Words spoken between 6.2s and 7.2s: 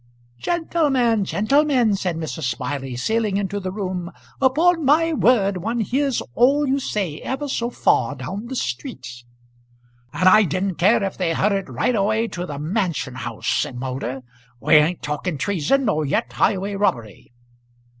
all you say